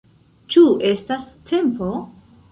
Ĉu 0.53 0.61
estas 0.91 1.27
tempo? 1.51 1.91